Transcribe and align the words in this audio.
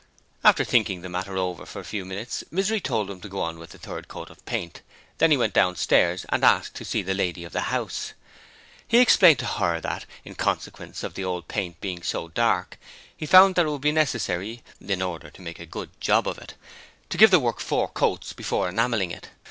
After 0.43 0.63
thinking 0.65 1.01
the 1.01 1.09
matter 1.09 1.37
over 1.37 1.63
for 1.63 1.79
a 1.79 1.83
few 1.85 2.05
minutes, 2.05 2.43
Misery 2.49 2.81
told 2.81 3.07
them 3.07 3.21
to 3.21 3.29
go 3.29 3.39
on 3.39 3.59
with 3.59 3.69
the 3.69 3.77
third 3.77 4.07
coat 4.07 4.31
of 4.31 4.43
paint. 4.47 4.81
Then 5.19 5.29
he 5.29 5.37
went 5.37 5.53
downstairs 5.53 6.25
and 6.29 6.43
asked 6.43 6.73
to 6.77 6.83
see 6.83 7.03
the 7.03 7.13
lady 7.13 7.43
of 7.43 7.53
the 7.53 7.69
house. 7.69 8.13
He 8.87 8.97
explained 8.97 9.37
to 9.37 9.45
her 9.45 9.79
that, 9.81 10.07
in 10.25 10.33
consequence 10.33 11.03
of 11.03 11.13
the 11.13 11.23
old 11.23 11.47
paint 11.47 11.79
being 11.81 12.01
so 12.01 12.29
dark, 12.29 12.79
he 13.15 13.27
found 13.27 13.53
that 13.53 13.67
it 13.67 13.69
would 13.69 13.81
be 13.81 13.91
necessary, 13.91 14.63
in 14.83 15.03
order 15.03 15.29
to 15.29 15.41
make 15.43 15.59
a 15.59 15.67
good 15.67 15.91
job 16.01 16.27
of 16.27 16.39
it, 16.39 16.55
to 17.11 17.17
give 17.19 17.29
the 17.29 17.37
work 17.39 17.59
four 17.59 17.87
coats 17.87 18.33
before 18.33 18.67
enamelling 18.67 19.11
it. 19.11 19.29